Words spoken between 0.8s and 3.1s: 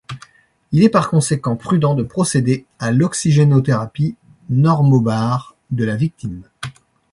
est par conséquent prudent de procéder à